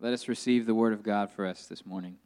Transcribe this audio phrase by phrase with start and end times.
[0.00, 2.18] Let us receive the word of God for us this morning.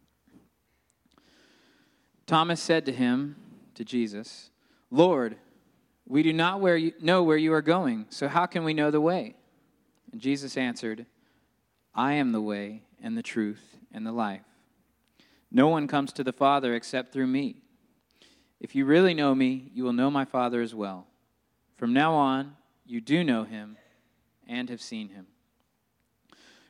[2.26, 3.36] Thomas said to him,
[3.74, 4.50] to Jesus,
[4.90, 5.36] Lord,
[6.06, 8.90] we do not where you, know where you are going, so how can we know
[8.90, 9.36] the way?
[10.12, 11.06] And Jesus answered,
[11.94, 14.42] I am the way and the truth and the life.
[15.50, 17.56] No one comes to the Father except through me.
[18.60, 21.06] If you really know me, you will know my Father as well.
[21.76, 22.54] From now on,
[22.84, 23.78] you do know him
[24.46, 25.26] and have seen him.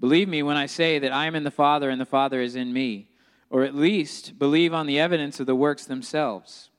[0.00, 2.54] Believe me when I say that I am in the Father and the Father is
[2.54, 3.08] in me,
[3.50, 6.70] or at least believe on the evidence of the works themselves.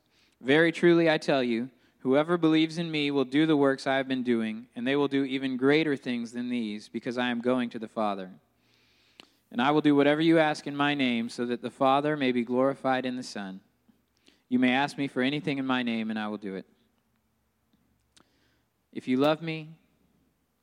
[0.42, 4.08] Very truly I tell you, whoever believes in me will do the works I have
[4.08, 7.70] been doing, and they will do even greater things than these, because I am going
[7.72, 8.32] to the Father.
[9.52, 12.32] And I will do whatever you ask in my name, so that the Father may
[12.32, 13.60] be glorified in the Son.
[14.48, 16.66] You may ask me for anything in my name, and I will do it.
[18.94, 19.70] If you love me,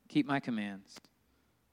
[0.09, 0.97] keep my commands.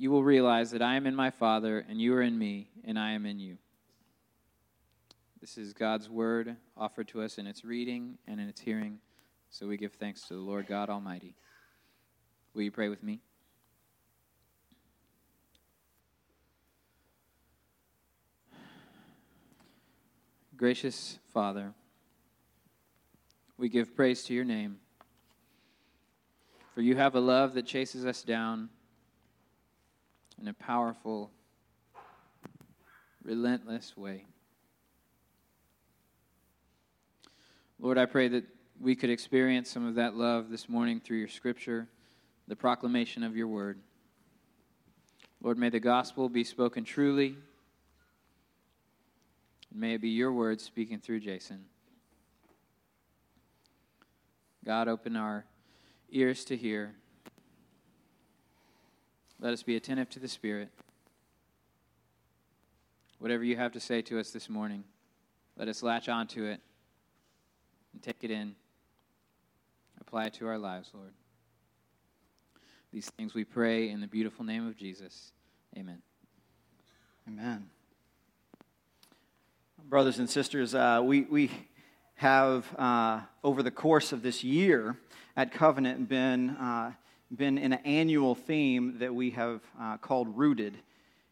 [0.00, 2.98] you will realize that I am in my Father, and you are in me, and
[2.98, 3.58] I am in you.
[5.42, 9.00] This is God's word offered to us in its reading and in its hearing,
[9.50, 11.34] so we give thanks to the Lord God Almighty.
[12.54, 13.20] Will you pray with me?
[20.56, 21.74] Gracious Father,
[23.58, 24.78] we give praise to your name,
[26.74, 28.70] for you have a love that chases us down
[30.40, 31.30] in a powerful,
[33.22, 34.24] relentless way.
[37.78, 38.44] Lord, I pray that
[38.80, 41.88] we could experience some of that love this morning through your scripture,
[42.48, 43.78] the proclamation of your word.
[45.42, 47.36] Lord, may the gospel be spoken truly,
[49.70, 51.64] and may it be your words speaking through Jason.
[54.64, 55.44] God, open our
[56.10, 56.94] ears to hear
[59.40, 60.68] let us be attentive to the Spirit.
[63.18, 64.84] Whatever you have to say to us this morning,
[65.56, 66.60] let us latch onto it
[67.92, 68.54] and take it in.
[70.00, 71.12] Apply it to our lives, Lord.
[72.92, 75.32] These things we pray in the beautiful name of Jesus.
[75.76, 76.02] Amen.
[77.28, 77.70] Amen.
[79.88, 81.50] Brothers and sisters, uh, we, we
[82.16, 84.96] have, uh, over the course of this year
[85.36, 86.92] at Covenant, been uh,
[87.34, 90.76] been in an annual theme that we have uh, called Rooted.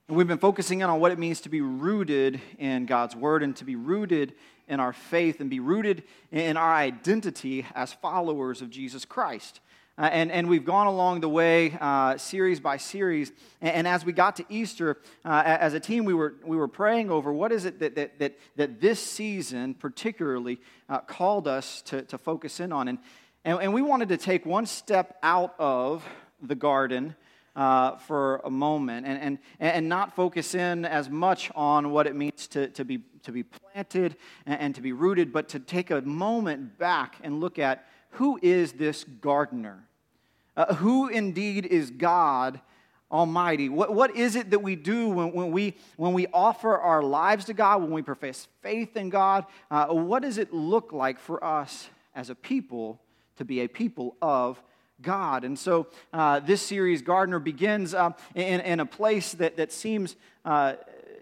[0.06, 3.42] And we've been focusing in on what it means to be rooted in God's Word
[3.42, 4.34] and to be rooted
[4.68, 9.60] in our faith and be rooted in our identity as followers of Jesus Christ.
[9.98, 13.32] Uh, and, and we've gone along the way, uh, series by series.
[13.60, 16.68] And, and, as we got to Easter, uh, as a team, we were, we were
[16.68, 21.82] praying over what is it that, that, that, that this season particularly uh, called us
[21.82, 22.86] to, to focus in on.
[22.86, 22.98] And,
[23.48, 26.04] and, and we wanted to take one step out of
[26.42, 27.16] the garden
[27.56, 32.14] uh, for a moment and, and, and not focus in as much on what it
[32.14, 35.90] means to, to, be, to be planted and, and to be rooted, but to take
[35.90, 39.82] a moment back and look at who is this gardener?
[40.54, 42.60] Uh, who indeed is God
[43.10, 43.70] Almighty?
[43.70, 47.46] What, what is it that we do when, when, we, when we offer our lives
[47.46, 49.46] to God, when we profess faith in God?
[49.70, 53.00] Uh, what does it look like for us as a people
[53.38, 54.62] to be a people of
[55.00, 55.44] God.
[55.44, 60.16] And so uh, this series, Gardener, begins uh, in, in, a place that, that seems
[60.44, 60.74] uh,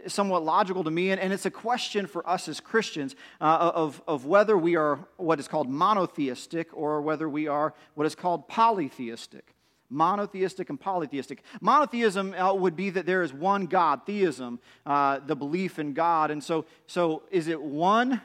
[0.07, 4.03] somewhat logical to me, and, and, it's a question for us as Christians uh, of,
[4.07, 8.49] of whether we are what is called monotheistic or whether we are what is called
[8.49, 9.53] polytheistic.
[9.89, 11.43] Monotheistic and polytheistic.
[11.61, 16.31] Monotheism uh, would be that there is one God, theism, uh, the belief in God.
[16.31, 18.21] And so, so is it one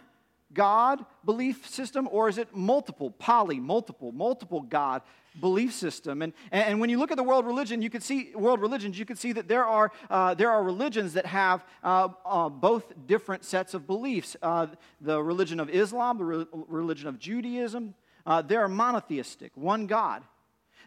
[0.53, 5.01] God belief system, or is it multiple, poly, multiple, multiple God
[5.39, 6.21] belief system.
[6.21, 9.05] And, and when you look at the world religion, you can see world religions, you
[9.05, 13.45] can see that there are, uh, there are religions that have uh, uh, both different
[13.45, 14.35] sets of beliefs.
[14.41, 14.67] Uh,
[14.99, 17.93] the religion of Islam, the re- religion of Judaism,
[18.25, 20.23] uh, they're monotheistic, one God.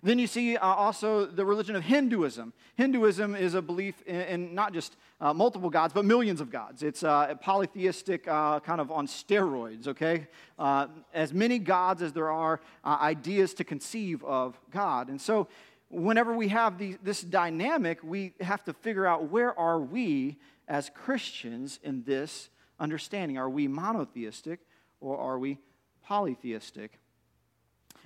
[0.03, 2.53] Then you see uh, also the religion of Hinduism.
[2.77, 6.83] Hinduism is a belief in, in not just uh, multiple gods, but millions of gods.
[6.83, 10.27] It's uh, polytheistic, uh, kind of on steroids, okay?
[10.59, 15.09] Uh, as many gods as there are uh, ideas to conceive of God.
[15.09, 15.49] And so,
[15.89, 20.39] whenever we have the, this dynamic, we have to figure out where are we
[20.69, 22.49] as Christians in this
[22.81, 23.39] understanding?
[23.39, 24.61] Are we monotheistic
[25.01, 25.59] or are we
[26.03, 26.99] polytheistic?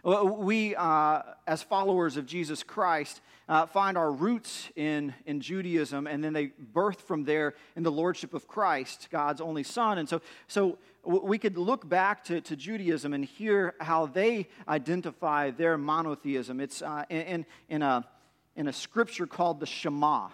[0.05, 6.23] We, uh, as followers of Jesus Christ, uh, find our roots in, in Judaism, and
[6.23, 9.99] then they birth from there in the lordship of Christ, God's only Son.
[9.99, 15.51] And so, so we could look back to, to Judaism and hear how they identify
[15.51, 16.61] their monotheism.
[16.61, 18.07] It's uh, in, in, a,
[18.55, 20.29] in a scripture called the Shema.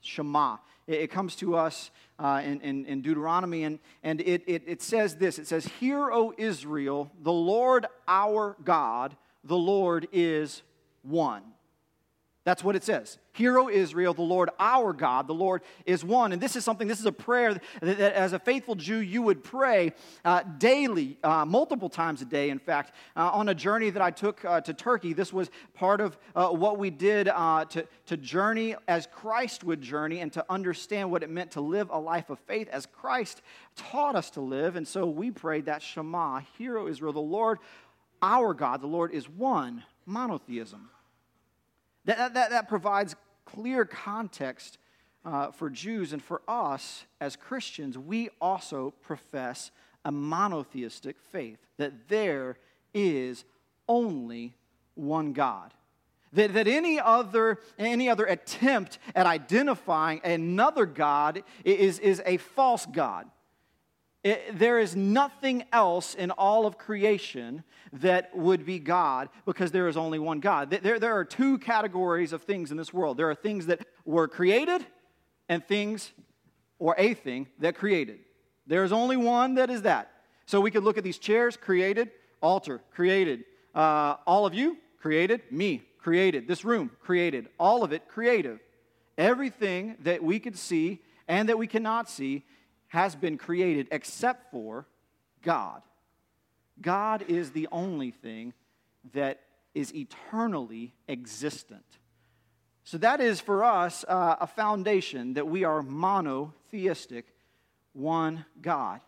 [0.00, 0.56] Shema.
[0.90, 5.16] It, comes to us uh, in, in, in, Deuteronomy, and, and it, it, it says
[5.16, 10.62] this It says, Hear, O Israel, the Lord our God, the Lord is
[11.02, 11.42] one.
[12.44, 13.18] That's what it says.
[13.32, 16.32] Hear, O Israel, the Lord our God, the Lord is one.
[16.32, 19.20] And this is something, this is a prayer that, that as a faithful Jew you
[19.20, 19.92] would pray
[20.24, 22.92] uh, daily, uh, multiple times a day, in fact.
[23.14, 26.48] Uh, on a journey that I took uh, to Turkey, this was part of uh,
[26.48, 31.22] what we did uh, to, to journey as Christ would journey and to understand what
[31.22, 33.42] it meant to live a life of faith as Christ
[33.76, 34.76] taught us to live.
[34.76, 37.58] And so we prayed that Shema, Hear, O Israel, the Lord
[38.22, 40.90] our God, the Lord is one, monotheism.
[42.10, 43.14] That, that, that provides
[43.44, 44.78] clear context
[45.24, 47.96] uh, for Jews and for us as Christians.
[47.96, 49.70] We also profess
[50.04, 52.56] a monotheistic faith, that there
[52.92, 53.44] is
[53.88, 54.54] only
[54.96, 55.72] one God.
[56.32, 62.86] That, that any, other, any other attempt at identifying another God is, is a false
[62.86, 63.26] God.
[64.22, 67.64] It, there is nothing else in all of creation
[67.94, 70.70] that would be God because there is only one God.
[70.70, 74.28] There, there are two categories of things in this world there are things that were
[74.28, 74.84] created
[75.48, 76.12] and things,
[76.78, 78.20] or a thing, that created.
[78.66, 80.12] There is only one that is that.
[80.46, 83.44] So we could look at these chairs created, altar created,
[83.74, 88.60] uh, all of you created, me created, this room created, all of it creative.
[89.18, 92.44] Everything that we could see and that we cannot see
[92.90, 94.86] has been created except for
[95.42, 95.82] God.
[96.80, 98.52] God is the only thing
[99.12, 99.40] that
[99.74, 101.84] is eternally existent.
[102.84, 107.26] So, that is for us uh, a foundation that we are monotheistic,
[107.92, 109.00] one God.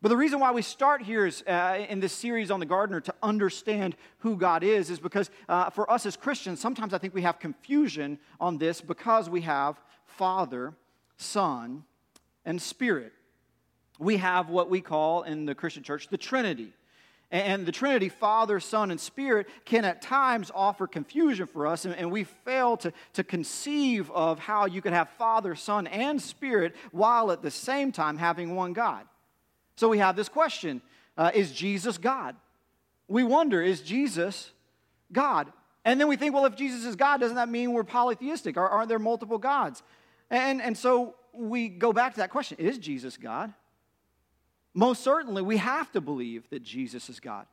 [0.00, 3.00] But the reason why we start here is, uh, in this series on the gardener
[3.00, 7.14] to understand who God is is because uh, for us as Christians, sometimes I think
[7.14, 10.74] we have confusion on this because we have Father,
[11.16, 11.84] Son,
[12.44, 13.12] and Spirit.
[13.98, 16.72] We have what we call in the Christian church the Trinity.
[17.30, 22.12] And the Trinity, Father, Son, and Spirit, can at times offer confusion for us, and
[22.12, 27.32] we fail to, to conceive of how you could have Father, Son, and Spirit while
[27.32, 29.04] at the same time having one God.
[29.76, 30.80] So we have this question
[31.16, 32.36] uh, Is Jesus God?
[33.08, 34.50] We wonder, is Jesus
[35.10, 35.52] God?
[35.84, 38.56] And then we think, well, if Jesus is God, doesn't that mean we're polytheistic?
[38.56, 39.82] Are, aren't there multiple gods?
[40.30, 43.52] And, and so we go back to that question Is Jesus God?
[44.74, 47.46] Most certainly, we have to believe that Jesus is God.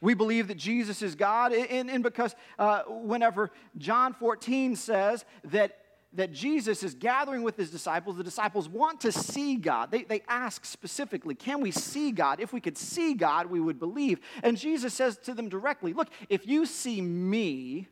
[0.00, 5.76] We believe that Jesus is God, and, and because uh, whenever John 14 says that,
[6.14, 9.90] that Jesus is gathering with his disciples, the disciples want to see God.
[9.90, 12.40] They, they ask specifically, Can we see God?
[12.40, 14.20] If we could see God, we would believe.
[14.42, 17.88] And Jesus says to them directly, Look, if you see me,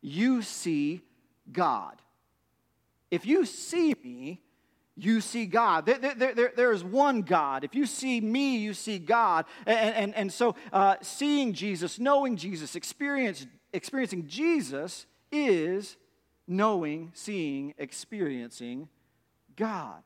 [0.00, 1.02] you see
[1.52, 1.96] God.
[3.10, 4.40] If you see me,
[5.04, 5.86] you see God.
[5.86, 7.64] There, there, there, there is one God.
[7.64, 9.46] If you see me, you see God.
[9.66, 15.96] And, and, and so, uh, seeing Jesus, knowing Jesus, experience, experiencing Jesus is
[16.46, 18.88] knowing, seeing, experiencing
[19.56, 20.02] God.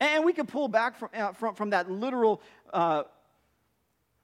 [0.00, 2.40] And we can pull back from, uh, from, from that literal
[2.72, 3.02] uh,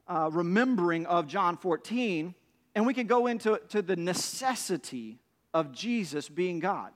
[0.09, 2.35] uh, remembering of John 14,
[2.75, 5.19] and we can go into to the necessity
[5.53, 6.93] of Jesus being God.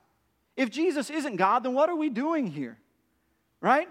[0.57, 2.79] If Jesus isn't God, then what are we doing here?
[3.61, 3.89] Right?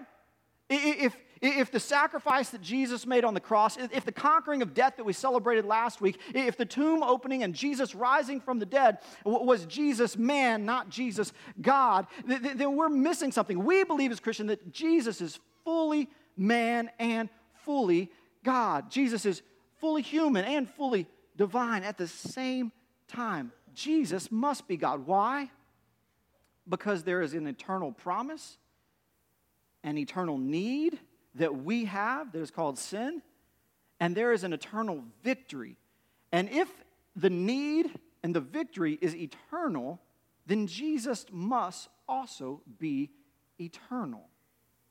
[0.70, 4.98] If, if the sacrifice that Jesus made on the cross, if the conquering of death
[4.98, 9.00] that we celebrated last week, if the tomb opening and Jesus rising from the dead
[9.25, 13.63] was Jesus man, not Jesus God, then we're missing something.
[13.63, 17.30] We believe as Christians that Jesus is fully man and
[17.66, 18.12] fully
[18.44, 18.92] God.
[18.92, 19.42] Jesus is
[19.78, 22.72] fully human and fully divine at the same
[23.08, 23.51] time.
[23.74, 25.08] Jesus must be God.
[25.08, 25.50] Why?
[26.70, 28.58] Because there is an eternal promise,
[29.84, 31.00] an eternal need
[31.36, 33.22] that we have that is called sin,
[34.00, 35.76] and there is an eternal victory.
[36.32, 36.70] And if
[37.16, 37.90] the need
[38.24, 40.00] and the victory is eternal,
[40.46, 43.10] then Jesus must also be
[43.60, 44.28] eternal.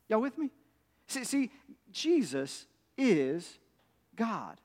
[0.09, 0.51] Y'all with me?
[1.07, 1.51] See, see
[1.91, 2.67] Jesus
[2.97, 3.59] is
[4.17, 4.61] God.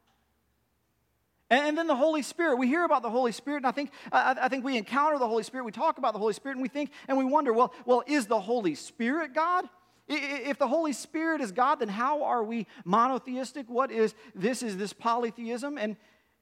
[1.53, 2.57] And then the Holy Spirit.
[2.57, 5.27] We hear about the Holy Spirit, and I think, I, I, think we encounter the
[5.27, 5.65] Holy Spirit.
[5.65, 8.25] We talk about the Holy Spirit, and we think and we wonder, well, well, is
[8.25, 9.69] the Holy Spirit God?
[10.07, 13.69] If the Holy Spirit is God, then how are we monotheistic?
[13.69, 14.63] What is this?
[14.63, 15.77] Is this polytheism?
[15.77, 15.95] And,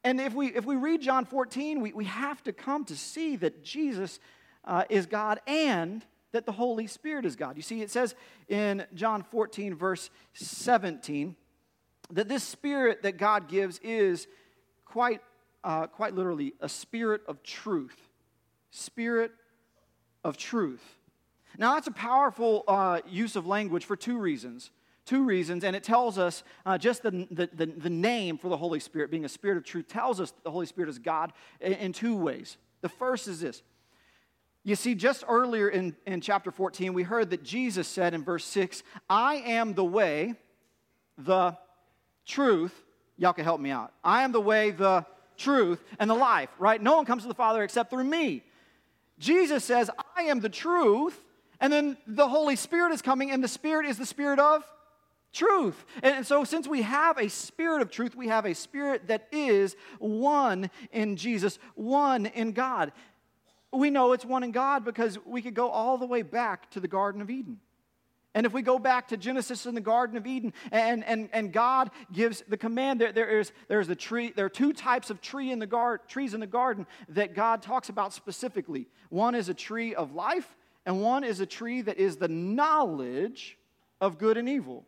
[0.03, 3.35] and if, we, if we read John 14, we, we have to come to see
[3.35, 4.19] that Jesus
[4.63, 7.57] uh, is God and that the Holy Spirit is God.
[7.57, 8.15] You see, it says
[8.47, 11.35] in John 14, verse 17,
[12.11, 14.27] that this Spirit that God gives is
[14.91, 15.21] quite,
[15.63, 17.97] uh, quite literally a spirit of truth.
[18.71, 19.31] Spirit
[20.23, 20.83] of truth.
[21.57, 24.71] Now, that's a powerful uh, use of language for two reasons.
[25.05, 28.55] Two reasons, and it tells us uh, just the, the, the, the, name for the
[28.55, 31.73] Holy Spirit, being a spirit of truth, tells us the Holy Spirit is God in,
[31.73, 32.57] in two ways.
[32.81, 33.63] The first is this
[34.63, 38.45] you see, just earlier in, in chapter 14, we heard that Jesus said in verse
[38.45, 40.35] 6, I am the way,
[41.17, 41.57] the
[42.27, 42.83] truth.
[43.21, 43.93] Y'all can help me out.
[44.03, 45.05] I am the way, the
[45.37, 46.81] truth, and the life, right?
[46.81, 48.43] No one comes to the Father except through me.
[49.19, 51.23] Jesus says, I am the truth,
[51.59, 54.63] and then the Holy Spirit is coming, and the Spirit is the Spirit of
[55.33, 55.85] truth.
[56.01, 59.75] And so, since we have a spirit of truth, we have a spirit that is
[59.99, 62.91] one in Jesus, one in God.
[63.71, 66.79] We know it's one in God because we could go all the way back to
[66.79, 67.59] the Garden of Eden.
[68.33, 71.51] And if we go back to Genesis in the Garden of Eden, and, and, and
[71.51, 75.19] God gives the command, there, there is there's a tree, there are two types of
[75.19, 78.87] tree in the gar, trees in the garden that God talks about specifically.
[79.09, 83.57] One is a tree of life, and one is a tree that is the knowledge
[83.99, 84.85] of good and evil.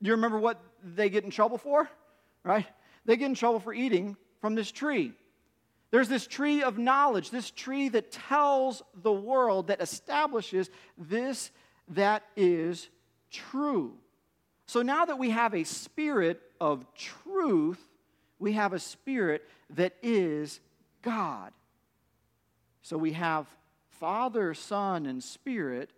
[0.00, 1.90] Do you remember what they get in trouble for?
[2.44, 2.66] Right?
[3.04, 5.12] They get in trouble for eating from this tree.
[5.90, 11.50] There's this tree of knowledge, this tree that tells the world, that establishes this
[11.90, 12.88] that is
[13.30, 13.94] true.
[14.66, 17.80] So now that we have a spirit of truth,
[18.38, 20.60] we have a spirit that is
[21.02, 21.52] God.
[22.82, 23.46] So we have
[23.88, 25.90] Father, Son, and Spirit,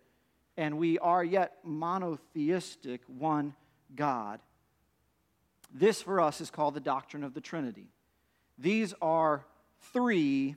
[0.57, 3.53] and we are yet monotheistic, one
[3.95, 4.39] God.
[5.73, 7.87] This for us is called the doctrine of the Trinity.
[8.57, 9.45] These are
[9.93, 10.55] three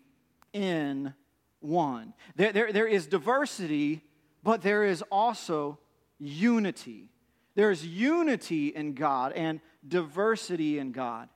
[0.53, 1.15] in
[1.61, 2.15] one.
[2.35, 4.03] There, there, there is diversity,
[4.47, 5.77] but there is also
[6.21, 7.09] unity.
[7.57, 11.29] There's unity in God and diversity in God.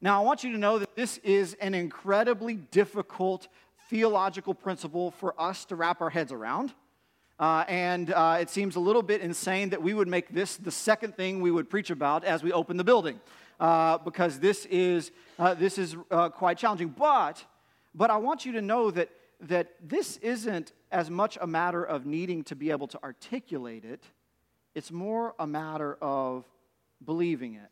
[0.00, 3.46] Now, I want you to know that this is an incredibly difficult
[3.88, 6.74] theological principle for us to wrap our heads around.
[7.38, 10.72] Uh, and uh, it seems a little bit insane that we would make this the
[10.72, 13.20] second thing we would preach about as we open the building
[13.60, 16.88] uh, because this is, uh, this is uh, quite challenging.
[16.88, 17.44] But,
[17.94, 19.10] but I want you to know that,
[19.42, 24.04] that this isn't as much a matter of needing to be able to articulate it,
[24.74, 26.44] it's more a matter of
[27.04, 27.68] believing it.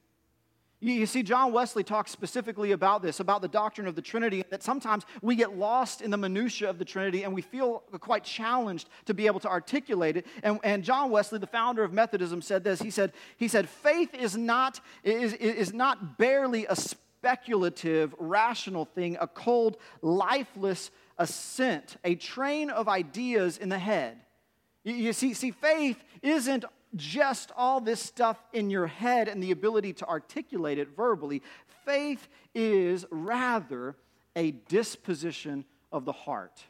[0.82, 4.62] You see, John Wesley talks specifically about this, about the doctrine of the Trinity, that
[4.62, 8.88] sometimes we get lost in the minutiae of the Trinity and we feel quite challenged
[9.04, 10.26] to be able to articulate it.
[10.42, 12.80] And, and John Wesley, the founder of Methodism, said this.
[12.80, 19.18] He said, he said faith is not, is, is not barely a speculative, rational thing,
[19.20, 24.18] a cold, lifeless assent, a train of ideas in the head.
[24.82, 26.64] You, you see, see, faith isn't
[26.96, 31.42] just all this stuff in your head and the ability to articulate it verbally.
[31.84, 33.94] Faith is rather
[34.34, 36.64] a disposition of the heart.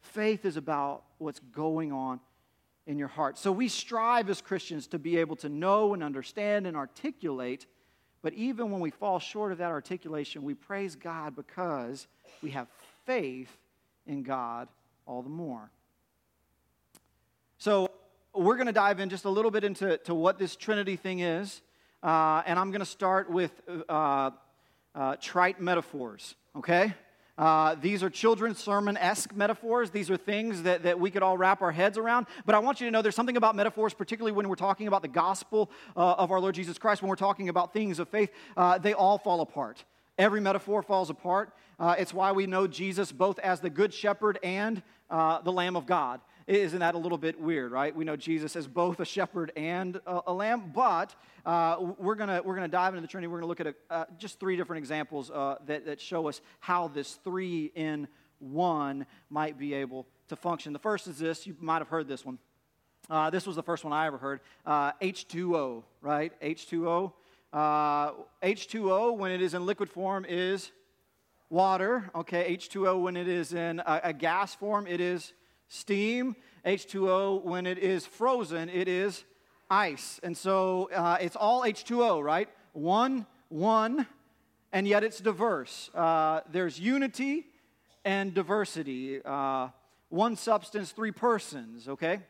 [0.00, 2.20] Faith is about what's going on
[2.86, 3.38] in your heart.
[3.38, 7.66] So we strive as Christians to be able to know and understand and articulate,
[8.22, 12.06] but even when we fall short of that articulation, we praise God because
[12.42, 12.68] we have
[13.08, 13.48] faith
[14.06, 14.68] in God
[15.06, 15.70] all the more.
[17.56, 17.90] So,
[18.34, 21.20] we're going to dive in just a little bit into to what this Trinity thing
[21.20, 21.62] is.
[22.02, 23.50] Uh, and I'm going to start with
[23.88, 24.30] uh,
[24.94, 26.92] uh, trite metaphors, okay?
[27.38, 29.90] Uh, these are children's sermon esque metaphors.
[29.90, 32.26] These are things that, that we could all wrap our heads around.
[32.44, 35.00] But I want you to know there's something about metaphors, particularly when we're talking about
[35.00, 38.30] the gospel uh, of our Lord Jesus Christ, when we're talking about things of faith,
[38.56, 39.82] uh, they all fall apart.
[40.18, 41.52] Every metaphor falls apart.
[41.80, 46.20] it's why we know Jesus both as the good shepherd and the Lamb of God.
[46.48, 47.94] isn't that a little bit weird, right?
[47.94, 52.28] We know Jesus as both a shepherd and a, a lamb, but uh, we're going
[52.44, 53.28] we're gonna dive into the Trinity.
[53.28, 56.28] We're going to look at a, uh, just three different examples uh, that, that show
[56.28, 58.08] us how this three in
[58.38, 60.72] one might be able to function.
[60.72, 62.38] The first is this you might have heard this one.
[63.10, 64.40] Uh, this was the first one I ever heard.
[64.66, 66.32] Uh, H2O, right?
[66.42, 67.12] H2O.
[67.52, 68.12] Uh,
[68.42, 70.70] H2O, when it is in liquid form, is
[71.48, 72.10] water.
[72.14, 75.32] Okay, H2O, when it is in a, a gas form, it is
[75.68, 76.36] steam.
[76.64, 79.24] H2O, when it is frozen, it is
[79.70, 80.20] ice.
[80.22, 82.48] And so uh, it's all H2O, right?
[82.72, 84.06] One, one,
[84.72, 85.90] and yet it's diverse.
[85.94, 87.46] Uh, there's unity
[88.04, 89.20] and diversity.
[89.24, 89.68] Uh,
[90.10, 92.20] one substance, three persons, okay?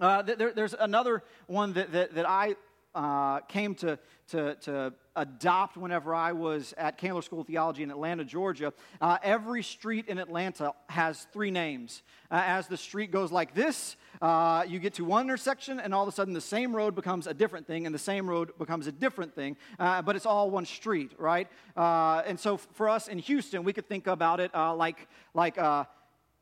[0.00, 2.56] Uh, there, there's another one that, that, that I
[2.96, 3.98] uh, came to,
[4.28, 8.74] to, to, adopt whenever I was at Candler School of Theology in Atlanta, Georgia.
[9.00, 12.02] Uh, every street in Atlanta has three names.
[12.30, 16.02] Uh, as the street goes like this, uh, you get to one intersection, and all
[16.02, 18.86] of a sudden the same road becomes a different thing, and the same road becomes
[18.86, 21.48] a different thing, uh, but it's all one street, right?
[21.74, 25.56] Uh, and so for us in Houston, we could think about it like, like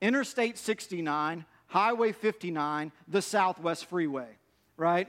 [0.01, 4.29] Interstate 69 Highway 59, the Southwest Freeway,
[4.77, 5.09] right?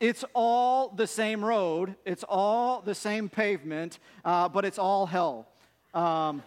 [0.00, 5.46] It's all the same road, it's all the same pavement, uh, but it's all hell.
[5.92, 6.42] Um,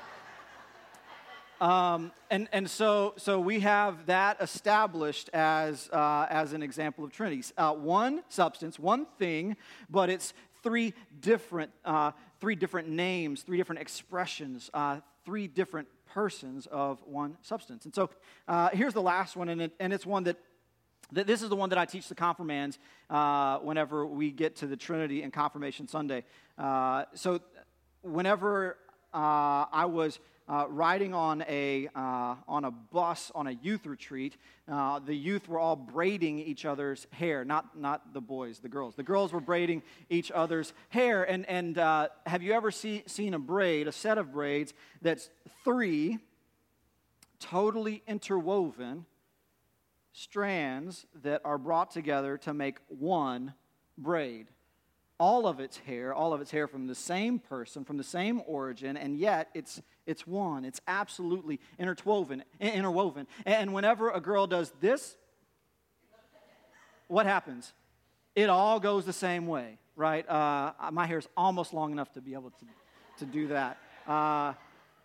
[1.60, 7.10] um, and and so, so we have that established as, uh, as an example of
[7.10, 7.42] Trinity.
[7.58, 9.56] Uh, one substance, one thing,
[9.90, 16.66] but it's three different, uh, three different names, three different expressions, uh, three different persons
[16.66, 17.86] of one substance.
[17.86, 18.08] And so
[18.46, 20.36] uh, here's the last one, and, it, and it's one that
[21.12, 22.78] this is the one that I teach the confirmands
[23.10, 26.24] uh, whenever we get to the Trinity and Confirmation Sunday.
[26.56, 27.40] Uh, so
[28.02, 28.78] whenever
[29.12, 34.36] uh, I was uh, riding on a, uh, on a bus on a youth retreat.
[34.70, 38.94] Uh, the youth were all braiding each other's hair, not, not the boys, the girls.
[38.94, 41.22] The girls were braiding each other's hair.
[41.22, 41.76] And, and
[42.26, 45.30] have you ever see, seen a braid, a set of braids that's
[45.64, 46.18] three
[47.38, 49.04] totally interwoven
[50.12, 53.54] strands that are brought together to make one
[53.96, 54.48] braid?
[55.22, 58.42] all of its hair, all of its hair from the same person, from the same
[58.44, 60.64] origin, and yet it's, it's one.
[60.64, 63.28] It's absolutely interwoven, interwoven.
[63.46, 65.16] And whenever a girl does this,
[67.06, 67.72] what happens?
[68.34, 70.28] It all goes the same way, right?
[70.28, 72.66] Uh, my hair is almost long enough to be able to,
[73.18, 73.78] to do that.
[74.08, 74.54] Uh,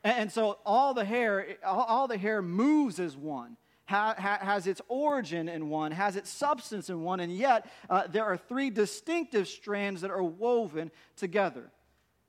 [0.04, 3.56] and, so all the hair, all the hair moves as one
[3.88, 8.06] ha, ha, has its origin in one, has its substance in one, and yet uh,
[8.08, 11.72] there are three distinctive strands that are woven together.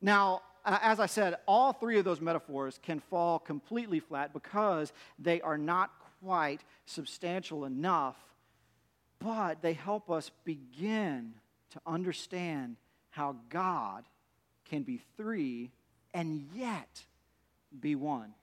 [0.01, 5.41] Now, as I said, all three of those metaphors can fall completely flat because they
[5.41, 5.91] are not
[6.23, 8.17] quite substantial enough,
[9.19, 11.35] but they help us begin
[11.71, 12.77] to understand
[13.11, 14.05] how God
[14.69, 15.71] can be three
[16.15, 17.05] and yet
[17.81, 18.35] be one.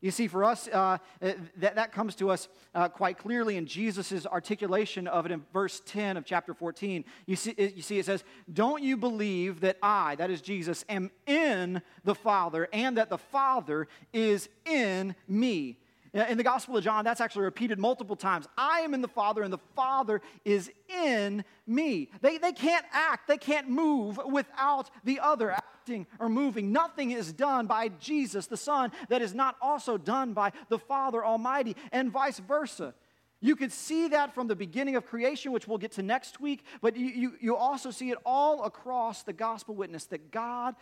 [0.00, 3.66] You see, for us, uh, uh, that, that comes to us uh, quite clearly in
[3.66, 7.04] Jesus' articulation of it in verse 10 of chapter 14.
[7.26, 11.10] You see, you see, it says, Don't you believe that I, that is Jesus, am
[11.26, 15.78] in the Father, and that the Father is in me?
[16.12, 18.48] In the Gospel of John, that's actually repeated multiple times.
[18.58, 22.10] I am in the Father, and the Father is in me.
[22.20, 25.54] They, they can't act, they can't move without the other
[25.90, 26.72] acting or moving.
[26.72, 31.24] Nothing is done by Jesus, the Son, that is not also done by the Father
[31.24, 32.94] Almighty, and vice versa.
[33.40, 36.62] You could see that from the beginning of creation, which we'll get to next week,
[36.82, 40.74] but you, you, you also see it all across the gospel witness that God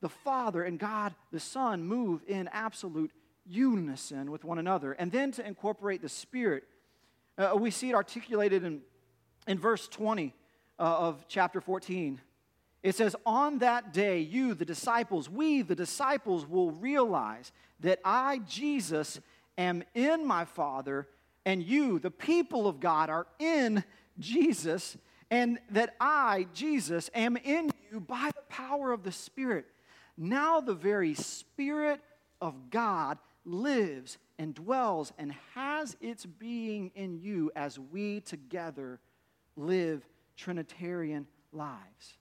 [0.00, 3.12] the Father and God the Son move in absolute
[3.44, 4.92] unison with one another.
[4.92, 6.64] And then to incorporate the Spirit,
[7.36, 8.80] uh, we see it articulated in,
[9.46, 10.34] in verse 20
[10.78, 12.20] uh, of chapter 14.
[12.88, 18.38] It says, On that day, you, the disciples, we, the disciples, will realize that I,
[18.48, 19.20] Jesus,
[19.58, 21.06] am in my Father,
[21.44, 23.84] and you, the people of God, are in
[24.18, 24.96] Jesus,
[25.30, 29.66] and that I, Jesus, am in you by the power of the Spirit.
[30.16, 32.00] Now, the very Spirit
[32.40, 38.98] of God lives and dwells and has its being in you as we together
[39.58, 40.06] live
[40.38, 42.16] Trinitarian lives.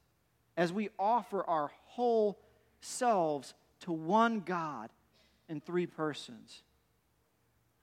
[0.57, 2.39] As we offer our whole
[2.81, 4.89] selves to one God
[5.47, 6.63] in three persons.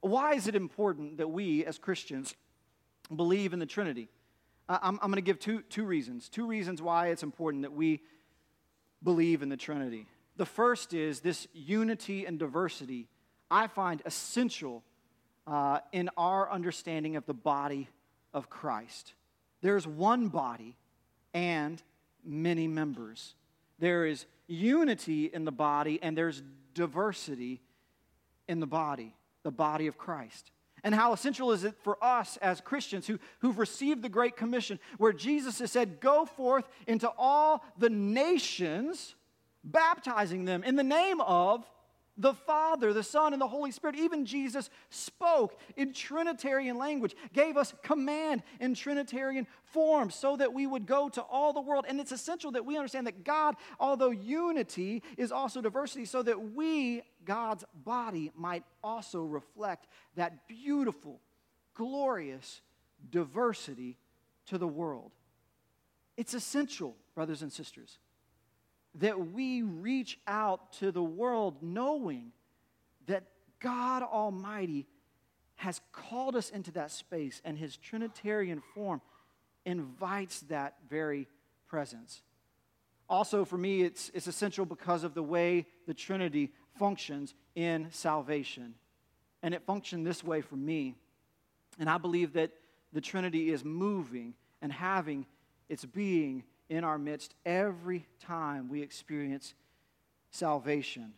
[0.00, 2.34] Why is it important that we as Christians
[3.14, 4.08] believe in the Trinity?
[4.68, 6.28] I'm, I'm going to give two, two reasons.
[6.28, 8.00] Two reasons why it's important that we
[9.02, 10.06] believe in the Trinity.
[10.36, 13.08] The first is this unity and diversity
[13.50, 14.82] I find essential
[15.46, 17.88] uh, in our understanding of the body
[18.32, 19.12] of Christ.
[19.60, 20.76] There's one body
[21.34, 21.80] and
[22.24, 23.34] many members.
[23.78, 26.42] There is unity in the body and there's
[26.74, 27.62] diversity
[28.48, 30.50] in the body, the body of Christ.
[30.82, 34.78] And how essential is it for us as Christians who, who've received the Great Commission,
[34.98, 39.14] where Jesus has said, Go forth into all the nations,
[39.64, 41.64] baptizing them in the name of
[42.16, 43.96] the Father, the Son, and the Holy Spirit.
[43.96, 50.66] Even Jesus spoke in Trinitarian language, gave us command in Trinitarian form so that we
[50.66, 51.86] would go to all the world.
[51.88, 56.52] And it's essential that we understand that God, although unity is also diversity, so that
[56.52, 61.20] we, God's body, might also reflect that beautiful,
[61.74, 62.60] glorious
[63.10, 63.98] diversity
[64.46, 65.12] to the world.
[66.16, 67.98] It's essential, brothers and sisters
[68.96, 72.32] that we reach out to the world knowing
[73.06, 73.24] that
[73.60, 74.86] God Almighty
[75.56, 79.00] has called us into that space, and His Trinitarian form
[79.64, 81.26] invites that very
[81.66, 82.22] presence.
[83.08, 88.74] Also, for me, it's, it's essential because of the way the Trinity functions in salvation.
[89.42, 90.94] And it functioned this way for me.
[91.78, 92.50] And I believe that
[92.92, 95.26] the Trinity is moving and having
[95.68, 99.54] its being in our midst every time we experience
[100.30, 101.12] salvation.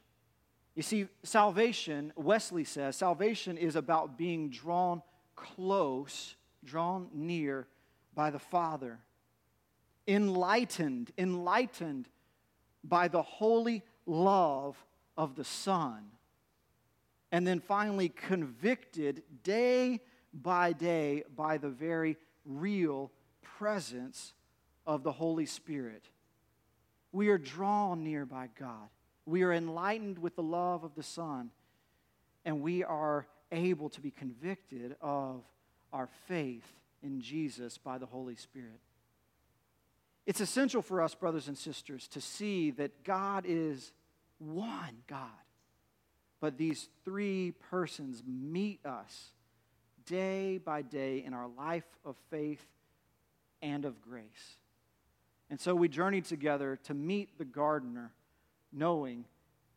[0.74, 5.02] You see, salvation, Wesley says, salvation is about being drawn
[5.34, 7.66] close, drawn near
[8.14, 8.98] by the Father,
[10.06, 12.08] enlightened, enlightened
[12.84, 14.76] by the holy love
[15.16, 16.04] of the Son,
[17.32, 20.00] and then finally convicted day
[20.32, 23.10] by day by the very real
[23.42, 24.34] presence
[24.86, 26.04] of the Holy Spirit.
[27.12, 28.88] We are drawn near by God.
[29.24, 31.50] We are enlightened with the love of the Son.
[32.44, 35.42] And we are able to be convicted of
[35.92, 36.66] our faith
[37.02, 38.80] in Jesus by the Holy Spirit.
[40.26, 43.92] It's essential for us, brothers and sisters, to see that God is
[44.38, 45.20] one God.
[46.40, 49.30] But these three persons meet us
[50.04, 52.64] day by day in our life of faith
[53.62, 54.56] and of grace.
[55.48, 58.12] And so we journeyed together to meet the gardener,
[58.72, 59.24] knowing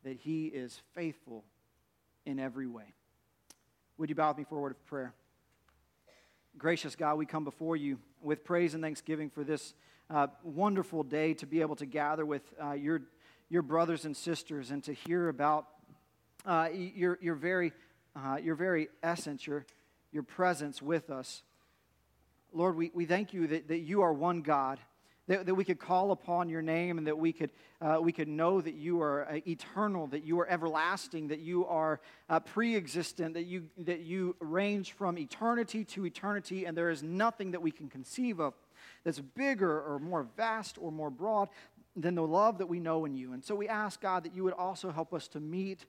[0.04, 1.44] that he is faithful
[2.26, 2.94] in every way.
[3.98, 5.14] Would you bow with me for a word of prayer?
[6.58, 9.74] Gracious God, we come before you with praise and thanksgiving for this
[10.10, 13.02] uh, wonderful day to be able to gather with uh, your,
[13.48, 15.66] your brothers and sisters and to hear about
[16.44, 17.72] uh, your, your, very,
[18.16, 19.64] uh, your very essence, your,
[20.10, 21.42] your presence with us.
[22.52, 24.80] Lord, we, we thank you that, that you are one God
[25.30, 28.26] that, that we could call upon your name and that we could, uh, we could
[28.26, 32.74] know that you are uh, eternal, that you are everlasting, that you are uh, pre
[32.74, 37.62] existent, that you, that you range from eternity to eternity, and there is nothing that
[37.62, 38.54] we can conceive of
[39.04, 41.48] that's bigger or more vast or more broad
[41.94, 43.32] than the love that we know in you.
[43.32, 45.86] And so we ask, God, that you would also help us to meet,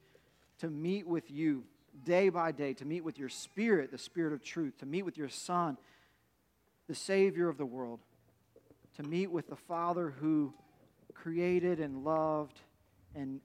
[0.59, 1.63] to meet with you
[2.05, 5.17] day by day, to meet with your Spirit, the Spirit of truth, to meet with
[5.17, 5.79] your Son,
[6.87, 8.01] the Savior of the world
[8.97, 10.53] to meet with the Father who
[11.13, 12.59] created and loved
[13.15, 13.41] and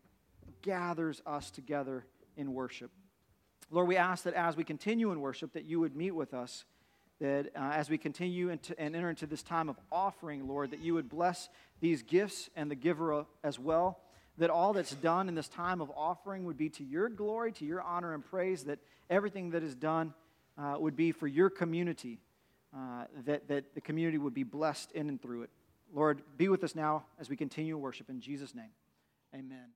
[0.63, 2.05] gathers us together
[2.37, 2.91] in worship.
[3.71, 6.65] Lord, we ask that as we continue in worship, that you would meet with us,
[7.21, 10.81] that uh, as we continue into, and enter into this time of offering, Lord, that
[10.81, 11.49] you would bless
[11.81, 14.01] these gifts and the giver as well,
[14.39, 17.65] that all that's done in this time of offering would be to your glory, to
[17.65, 18.79] your honor and praise, that
[19.09, 20.15] everything that is done
[20.59, 22.19] uh, would be for your community,
[22.74, 25.50] uh, that, that the community would be blessed in and through it.
[25.92, 28.70] Lord, be with us now as we continue worship in Jesus' name.
[29.35, 29.68] Amen.